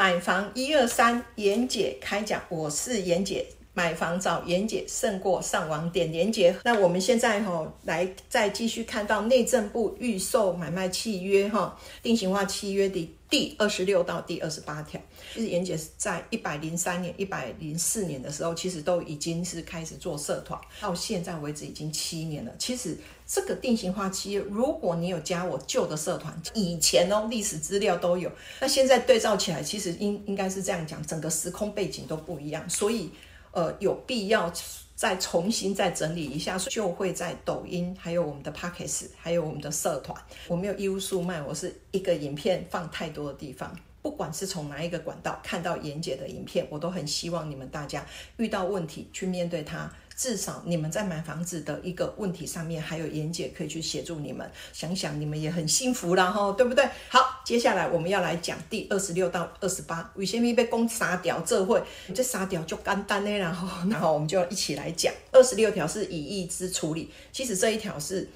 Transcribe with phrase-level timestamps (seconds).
[0.00, 2.40] 买房一二三，严姐开讲。
[2.48, 3.46] 我是严姐。
[3.80, 6.54] 买房找严姐胜过上网点连结。
[6.64, 15.00] 那我们现在哈来再继续看到内政部预售买卖契约哈定型化契约的第二十六到第二十八条。
[15.34, 22.52] 就是严姐在一百零三年、一百零四年的时候，其实都已经是开始做社团，到现在为止已经七年了。
[22.58, 22.94] 其实
[23.26, 33.10] 这个定型化契约，如果你有加我旧的社团，以前哦历史资料都有，那现在对照起来，其实应应该是这样讲，整个时空背景都不一样，所以。
[33.52, 34.52] 呃，有必要
[34.94, 40.16] 再重新再整理一下，就会在抖音，还有我们的 Pockets，还有我们的社团。
[40.46, 43.74] 我没有义务速卖，我是一个影片放太多的地方。
[44.02, 49.90] 不管是从哪一个管道看到严姐的影片，我都很希望你们大家遇到问题去面对它。
[50.16, 54.46] 至少你们在买房子的一个问题上面，还有严姐可以去协助你们。
[54.70, 56.86] 想想你们也很幸福了哈，对不对？
[57.08, 61.40] 好，接下来我们要来讲第二十六到二十八，为什么被公杀掉？
[61.40, 61.82] 这会
[62.14, 63.30] 这杀掉就干单呢？
[63.38, 67.10] 然后，然后我们就一起来讲二十六条是以议之处理。
[67.32, 68.28] 其实这一条是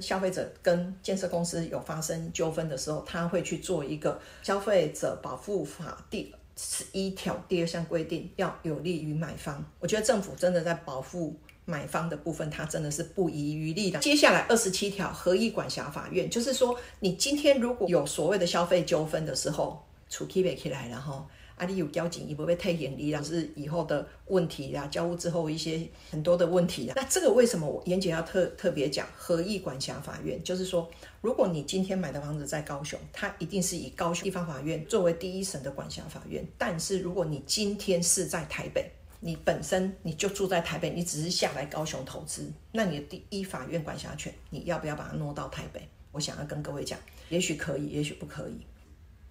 [0.00, 6.34] 消费者跟建设公司有发生纠纷的时候，他会去做一个消费者保护法第。
[6.54, 11.34] 十一条第二项规定要有利于买方，我觉得政府真的在保护
[11.64, 13.98] 买方的部分，它真的是不遗余力的。
[14.00, 21.26] 接下来二十七条合议管辖法院，就是说你今天如果有所谓的消费纠纷的时候，出 K 背起来了哈。
[21.56, 26.94] 啊，你有交警，也不会太严厉啦，是以后的问题啦，交屋之后一些很多的问题啦。
[26.96, 30.42] 那这个为什么我严姐要特特别讲合议管辖法院？
[30.42, 36.44] 就是说，如果你今天买的房子在高雄，它一定是以高雄地方法院作为第一审的管辖法院。
[36.58, 45.80] 但是如果你今天是在台北，你本身你就住在台北，你只是下来高雄投资，那你的第一法院管辖权，你要不要把它挪到台北？
[46.10, 48.60] 我想要跟各位讲，也许可以，也许不可以。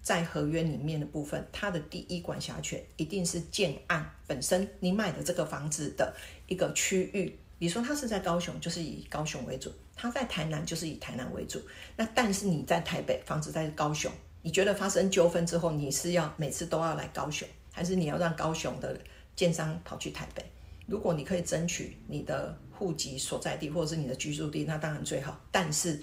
[0.02, 6.14] 在合约里面的部分，它的第一管辖权一定是建案本身，你买的这个房子的
[6.48, 7.38] 一个区域。
[7.58, 11.62] 比如说，它是在高雄，就是以高雄为主；它在台南，就是以台南为主。
[11.96, 14.10] 那但是你在台北，房子在高雄，
[14.42, 18.98] 你觉得发生纠纷之后，你是要每次都要来高雄，还是你要让高雄的
[19.36, 20.44] 建商跑去台北？
[20.86, 25.40] 如果你可以争取你的户籍所在地或者是你的居住地，那当然最好。
[25.52, 26.02] 但是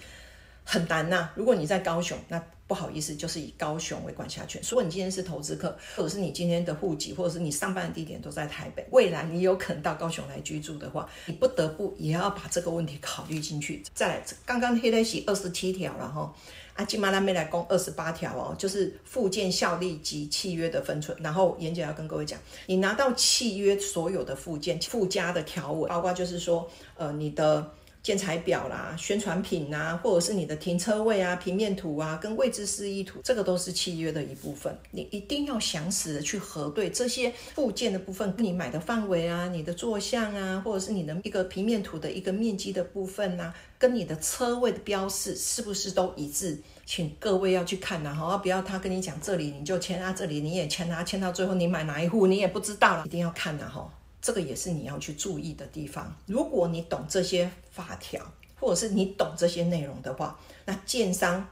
[0.63, 1.29] 很难呐。
[1.35, 4.61] 如果你在高雄，那不好意思，就是以高雄为管辖权。
[4.69, 13.83] 如果你今天是投资客，或者是你今天的户籍，或者是你上班的地点都在台北，未来你有可能到高雄来居住的话，你不得不也要把这个问题考虑进去。
[13.95, 16.31] 再来，刚刚黑在写二十七条了哈，
[16.75, 21.17] 阿基马拉没来攻二十八条哦，就是附件效力及契约的分存。
[21.21, 27.71] 然后严姐要跟各位讲，你拿到契约所有的附件附加的条文，包括就是说，呃，你的。
[28.01, 34.75] 建材表啦、宣传品啊，或者是你的停车位啊、平面图啊、跟位置示意图，这个都是契约的一部分。
[34.91, 46.57] 你一定要详实的去核对这些附件的部分，跟你买的范围啊、你的坐向啊，或者是你的一个平面图的一个面积的部分呐，跟你的车位的标示是不是都一致？
[46.85, 53.93] 请各位要去看呐，好，不要他跟你讲这里你就签啊，这里你也签啊，签到最后你买哪一户你也不知道了，一定要看呐，哈。
[54.21, 56.13] 这个也是你要去注意的地方。
[56.25, 57.49] 如果你懂这些
[57.79, 58.21] 法条，
[58.59, 61.47] 或者是你懂这些内容的话，那建商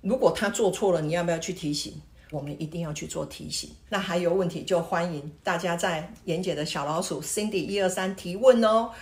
[0.00, 2.00] 如果他做错了，你要不要去提醒？
[2.30, 3.70] 我们一定要去做提醒。
[3.88, 8.92] 那还有问题就欢迎大家在严姐的小老鼠 Cindy 一二三提问哦。